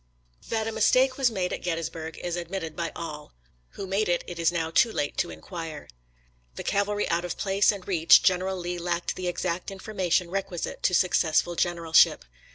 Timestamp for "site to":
10.59-10.95